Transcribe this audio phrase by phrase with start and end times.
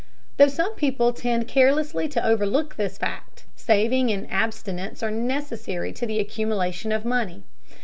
[0.37, 6.07] Though some people tend carelessly to overlook this fact, saving and abstinence are necessary to
[6.07, 7.43] the accumulation of money.